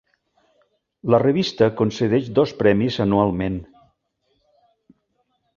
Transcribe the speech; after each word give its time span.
La 1.15 1.19
revista 1.23 1.67
concedeix 1.83 2.31
dos 2.39 2.53
premis 2.63 2.99
anualment. 3.07 3.63